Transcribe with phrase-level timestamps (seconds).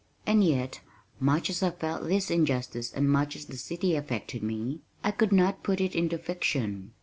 [0.25, 0.81] And yet,
[1.19, 5.31] much as I felt this injustice and much as the city affected me, I could
[5.31, 6.93] not put it into fiction.